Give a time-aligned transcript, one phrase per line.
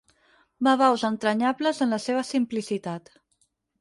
[0.67, 3.13] Babaus entranyables en la seva simplicitat.